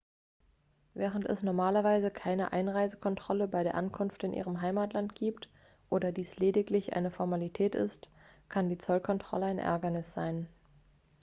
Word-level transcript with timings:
während 0.95 1.25
es 1.27 1.43
normalerweise 1.43 2.09
keine 2.09 2.51
einreisekontrolle 2.53 3.47
bei 3.47 3.61
der 3.61 3.75
ankunft 3.75 4.23
in 4.23 4.33
ihrem 4.33 4.59
heimatland 4.59 5.13
gibt 5.13 5.47
oder 5.91 6.11
dies 6.11 6.37
lediglich 6.39 6.95
eine 6.95 7.11
formalität 7.11 7.75
ist 7.75 8.09
kann 8.49 8.67
die 8.67 8.79
zollkontrolle 8.79 9.45
ein 9.45 9.59
ärgernis 9.59 10.15
sein 10.15 10.47